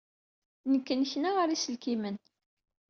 Nekk 0.71 0.87
nneknaɣ 0.93 1.35
ɣer 1.37 1.49
yiselkimen. 1.51 2.17